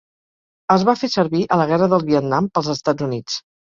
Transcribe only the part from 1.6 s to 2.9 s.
la Guerra del Vietnam pels